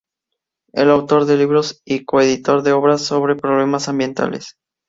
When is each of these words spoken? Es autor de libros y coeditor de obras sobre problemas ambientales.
Es 0.73 0.87
autor 0.87 1.25
de 1.25 1.37
libros 1.37 1.83
y 1.85 2.05
coeditor 2.05 2.63
de 2.63 2.71
obras 2.71 3.03
sobre 3.03 3.35
problemas 3.35 3.87
ambientales. 3.87 4.55